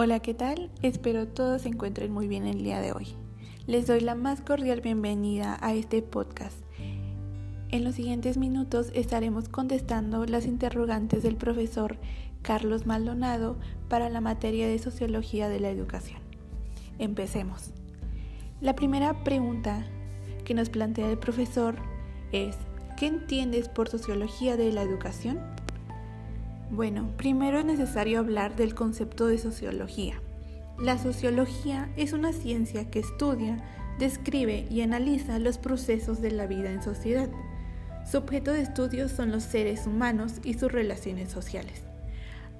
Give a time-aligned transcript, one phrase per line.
[0.00, 0.70] Hola, ¿qué tal?
[0.80, 3.08] Espero todos se encuentren muy bien el día de hoy.
[3.66, 6.56] Les doy la más cordial bienvenida a este podcast.
[7.70, 11.98] En los siguientes minutos estaremos contestando las interrogantes del profesor
[12.42, 13.58] Carlos Maldonado
[13.88, 16.20] para la materia de Sociología de la Educación.
[16.98, 17.72] Empecemos.
[18.60, 19.84] La primera pregunta
[20.44, 21.76] que nos plantea el profesor
[22.32, 22.56] es,
[22.96, 25.40] ¿qué entiendes por Sociología de la Educación?
[26.70, 30.20] Bueno, primero es necesario hablar del concepto de sociología.
[30.78, 33.64] La sociología es una ciencia que estudia,
[33.98, 37.30] describe y analiza los procesos de la vida en sociedad.
[38.10, 41.82] Su objeto de estudio son los seres humanos y sus relaciones sociales.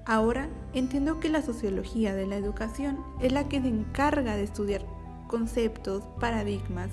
[0.07, 4.87] Ahora entiendo que la sociología de la educación es la que se encarga de estudiar
[5.27, 6.89] conceptos, paradigmas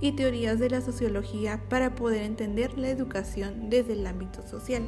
[0.00, 4.82] y teorías de la sociología para poder entender la educación desde el ámbito social.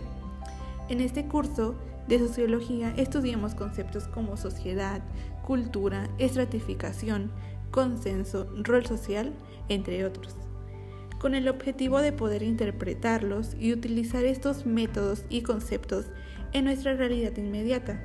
[0.88, 1.74] En este curso
[2.06, 5.02] de sociología estudiamos conceptos como sociedad,
[5.42, 7.32] cultura, estratificación,
[7.72, 9.32] consenso, rol social,
[9.68, 10.36] entre otros,
[11.18, 16.06] con el objetivo de poder interpretarlos y utilizar estos métodos y conceptos
[16.52, 18.00] en nuestra realidad inmediata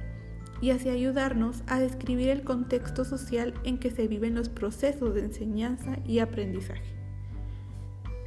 [0.59, 5.21] y así ayudarnos a describir el contexto social en que se viven los procesos de
[5.21, 6.95] enseñanza y aprendizaje.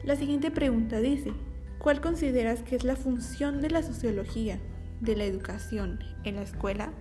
[0.05, 1.33] La siguiente pregunta dice,
[1.85, 4.59] ¿Cuál consideras que es la función de la sociología
[5.03, 6.95] de la educación en la escuela?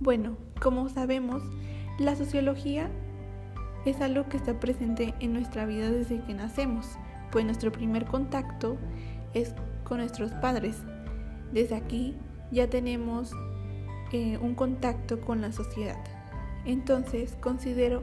[0.00, 1.44] Bueno, como sabemos,
[2.00, 2.90] la sociología
[3.84, 6.88] es algo que está presente en nuestra vida desde que nacemos,
[7.30, 8.78] pues nuestro primer contacto
[9.32, 9.54] es
[9.84, 10.82] con nuestros padres.
[11.52, 12.16] Desde aquí
[12.50, 13.30] ya tenemos
[14.10, 16.02] eh, un contacto con la sociedad.
[16.64, 18.02] Entonces considero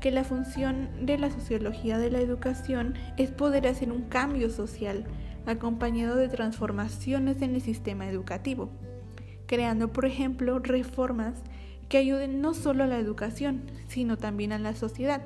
[0.00, 5.04] que la función de la sociología de la educación es poder hacer un cambio social
[5.46, 8.68] acompañado de transformaciones en el sistema educativo,
[9.46, 11.34] creando, por ejemplo, reformas
[11.88, 15.22] que ayuden no solo a la educación, sino también a la sociedad.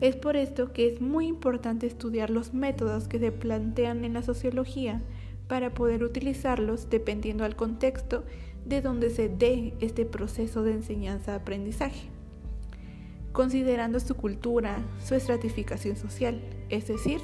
[0.00, 4.22] Es por esto que es muy importante estudiar los métodos que se plantean en la
[4.22, 5.02] sociología
[5.46, 8.24] para poder utilizarlos dependiendo al contexto
[8.64, 12.09] de donde se dé este proceso de enseñanza-aprendizaje
[13.32, 17.20] considerando su cultura, su estratificación social, es decir,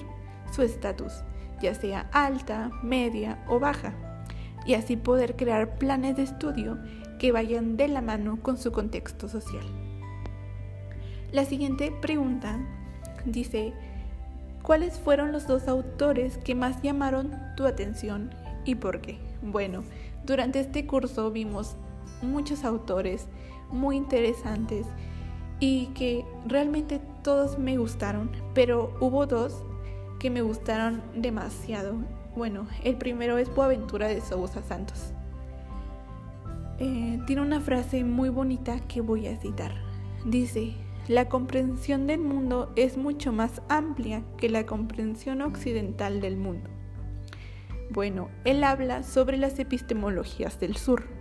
[0.52, 1.12] su estatus,
[1.60, 3.94] ya sea alta, media o baja,
[4.64, 6.78] y así poder crear planes de estudio
[7.18, 9.64] que vayan de la mano con su contexto social.
[11.32, 12.58] La siguiente pregunta
[13.24, 13.72] dice,
[14.62, 18.30] ¿cuáles fueron los dos autores que más llamaron tu atención
[18.64, 19.18] y por qué?
[19.42, 19.82] Bueno,
[20.24, 21.76] durante este curso vimos
[22.22, 23.26] muchos autores
[23.70, 24.86] muy interesantes
[25.60, 29.64] y que realmente todos me gustaron, pero hubo dos
[30.18, 31.94] que me gustaron demasiado.
[32.34, 35.12] Bueno, el primero es Boaventura de Sousa Santos.
[36.78, 39.72] Eh, tiene una frase muy bonita que voy a citar.
[40.26, 40.74] Dice,
[41.08, 46.68] la comprensión del mundo es mucho más amplia que la comprensión occidental del mundo.
[47.90, 51.15] Bueno, él habla sobre las epistemologías del sur.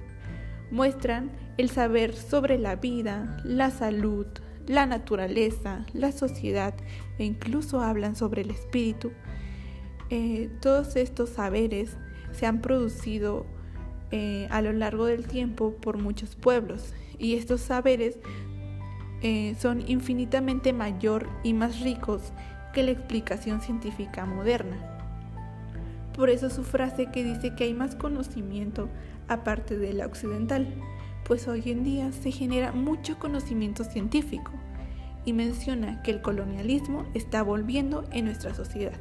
[0.72, 4.28] Muestran el saber sobre la vida, la salud,
[4.68, 6.74] la naturaleza, la sociedad
[7.18, 9.12] e incluso hablan sobre el espíritu.
[10.10, 11.98] Eh, todos estos saberes
[12.32, 13.46] se han producido
[14.12, 18.18] eh, a lo largo del tiempo por muchos pueblos y estos saberes
[19.22, 22.34] eh, son infinitamente mayor y más ricos
[22.74, 24.95] que la explicación científica moderna.
[26.16, 28.90] Por eso su frase que dice que hay más conocimiento
[29.28, 30.68] aparte de la occidental
[31.26, 34.52] pues hoy en día se genera mucho conocimiento científico
[35.26, 39.00] y menciona que el colonialismo está volviendo en nuestra sociedad,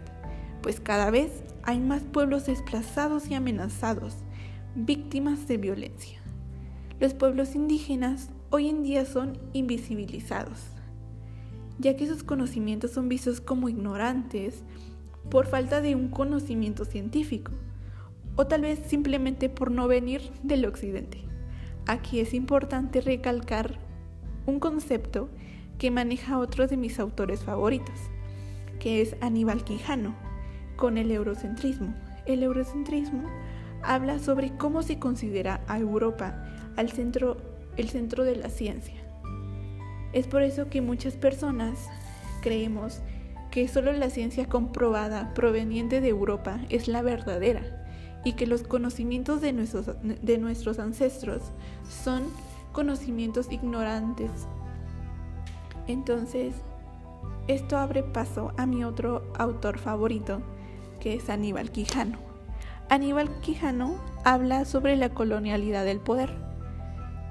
[0.62, 4.16] pues cada vez hay más pueblos desplazados y amenazados,
[4.74, 6.18] víctimas de violencia.
[6.98, 10.60] Los pueblos indígenas hoy en día son invisibilizados,
[11.78, 14.62] ya que sus conocimientos son vistos como ignorantes
[15.30, 17.52] por falta de un conocimiento científico,
[18.36, 21.18] o tal vez simplemente por no venir del occidente.
[21.86, 23.78] Aquí es importante recalcar
[24.46, 25.28] un concepto
[25.78, 27.98] que maneja otro de mis autores favoritos,
[28.78, 30.14] que es Aníbal Quijano,
[30.76, 31.94] con el eurocentrismo.
[32.26, 33.28] El eurocentrismo
[33.82, 36.44] habla sobre cómo se considera a Europa
[36.76, 37.36] al centro,
[37.76, 38.96] el centro de la ciencia.
[40.12, 41.88] Es por eso que muchas personas
[42.40, 43.00] creemos
[43.54, 47.62] que solo la ciencia comprobada proveniente de Europa es la verdadera
[48.24, 51.40] y que los conocimientos de nuestros, de nuestros ancestros
[51.88, 52.24] son
[52.72, 54.32] conocimientos ignorantes.
[55.86, 56.52] Entonces,
[57.46, 60.42] esto abre paso a mi otro autor favorito,
[60.98, 62.18] que es Aníbal Quijano.
[62.88, 66.34] Aníbal Quijano habla sobre la colonialidad del poder.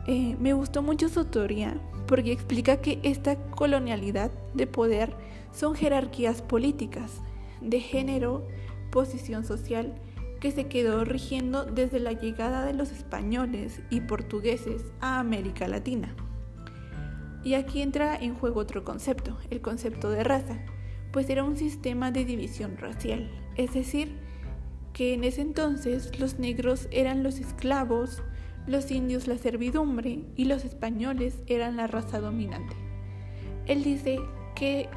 [0.08, 1.76] Eh, me gustó mucho su teoría
[2.08, 5.16] porque explica que esta colonialidad de poder
[5.52, 7.22] son jerarquías políticas,
[7.62, 8.48] de género,
[8.92, 9.94] posición social,
[10.40, 16.16] que se quedó rigiendo desde la llegada de los españoles y portugueses a América Latina.
[17.44, 20.60] Y aquí entra en juego otro concepto, el concepto de raza,
[21.12, 24.18] pues era un sistema de división racial, es decir,
[24.94, 28.22] que en ese entonces los negros eran los esclavos,
[28.68, 32.76] los indios la servidumbre y los españoles eran la raza dominante.
[33.66, 34.20] Él dice
[34.64, 34.88] que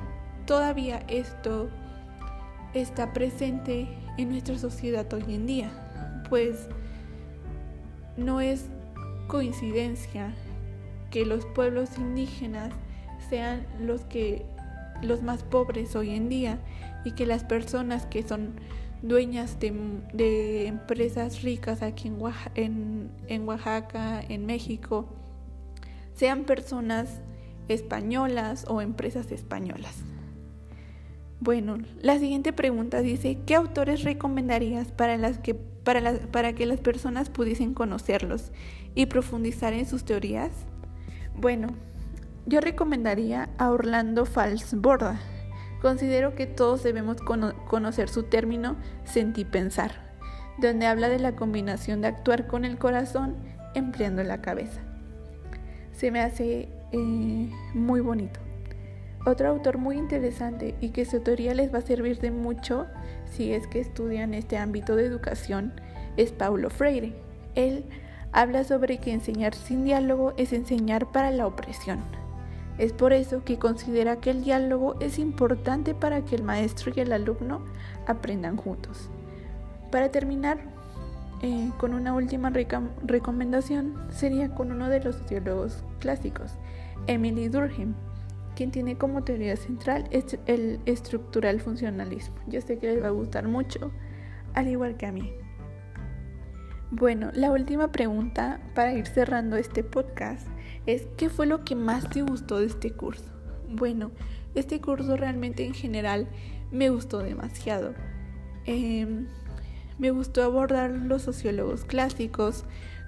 [0.46, 1.68] todavía esto
[2.72, 6.68] está presente en nuestra sociedad hoy en día, pues
[8.16, 8.66] no es
[9.26, 10.32] coincidencia
[11.10, 12.72] que los pueblos indígenas
[13.28, 14.46] sean los que
[15.02, 16.60] los más pobres hoy en día
[17.04, 18.52] y que las personas que son
[19.02, 22.12] dueñas de, empresas ricas aquí
[22.54, 25.08] en en Oaxaca, en México,
[26.14, 27.20] sean personas
[27.68, 30.02] españolas o empresas españolas.
[31.40, 36.80] Bueno, la siguiente pregunta dice, ¿qué autores recomendarías para, las que, para, para que las
[36.80, 38.52] personas pudiesen conocerlos
[38.94, 40.50] y profundizar en sus teorías?
[41.36, 41.68] Bueno,
[42.46, 45.20] yo recomendaría a Orlando Falsborda.
[45.82, 50.14] Considero que todos debemos conocer su término sentipensar,
[50.58, 53.36] donde habla de la combinación de actuar con el corazón
[53.74, 54.80] empleando la cabeza.
[55.92, 58.40] Se me hace eh, muy bonito.
[59.26, 62.86] Otro autor muy interesante y que su teoría les va a servir de mucho
[63.24, 65.72] si es que estudian este ámbito de educación
[66.16, 67.12] es Paulo Freire.
[67.56, 67.84] Él
[68.32, 71.98] habla sobre que enseñar sin diálogo es enseñar para la opresión.
[72.78, 77.00] Es por eso que considera que el diálogo es importante para que el maestro y
[77.00, 77.64] el alumno
[78.06, 79.10] aprendan juntos.
[79.90, 80.58] Para terminar,
[81.42, 86.52] eh, con una última recomendación sería con uno de los sociólogos clásicos,
[87.06, 87.94] Emily Durkheim
[88.56, 92.34] quien tiene como teoría central el estructural funcionalismo.
[92.48, 93.92] Yo sé que les va a gustar mucho,
[94.54, 95.32] al igual que a mí.
[96.90, 100.48] Bueno, la última pregunta para ir cerrando este podcast
[100.86, 103.30] es ¿qué fue lo que más te gustó de este curso?
[103.68, 104.10] Bueno,
[104.54, 106.26] este curso realmente en general
[106.72, 107.94] me gustó demasiado.
[108.64, 109.26] Em,
[109.98, 112.64] me gustó abordar los sociólogos clásicos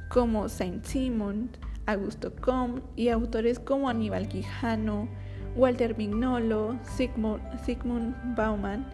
[0.08, 1.50] como Saint-Simon,
[1.86, 5.08] Augusto Comte y autores como Aníbal Quijano,
[5.56, 8.86] Walter Mignolo, Sigmund, Bauman,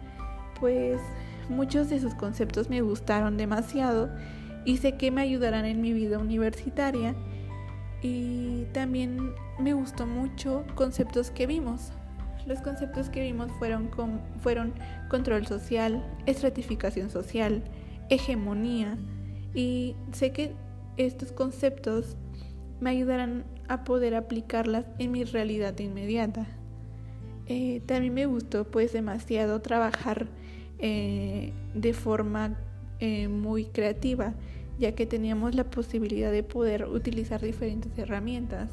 [0.59, 1.01] pues
[1.49, 4.11] muchos de sus conceptos me gustaron demasiado
[4.65, 7.15] y sé que me ayudarán en mi vida universitaria.
[8.03, 11.93] Y también me gustó mucho conceptos que vimos.
[12.47, 14.75] Los conceptos que vimos fueron
[15.09, 17.63] control social, estratificación social,
[18.09, 18.99] hegemonía.
[19.55, 20.53] Y sé que
[20.97, 22.17] estos conceptos
[22.81, 26.47] me ayudarán a poder aplicarlas en mi realidad inmediata.
[27.47, 30.29] Eh, también me gustó pues demasiado trabajar
[30.79, 32.59] eh, de forma
[33.01, 34.35] eh, muy creativa,
[34.79, 38.71] ya que teníamos la posibilidad de poder utilizar diferentes herramientas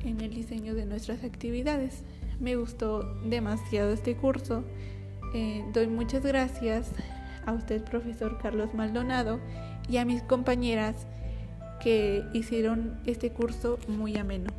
[0.00, 2.04] en el diseño de nuestras actividades.
[2.38, 4.62] Me gustó demasiado este curso.
[5.72, 6.92] doy muchas gracias
[7.46, 9.40] a usted, profesor Carlos Maldonado,
[9.88, 11.06] y a mis compañeras
[11.80, 14.50] que hicieron este curso muy ameno.